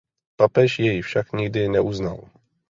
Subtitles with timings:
[0.39, 2.19] Papež jej však nikdy neuznal.